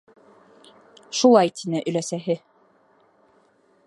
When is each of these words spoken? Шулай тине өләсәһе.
Шулай 1.19 1.53
тине 1.59 1.83
өләсәһе. 1.91 2.39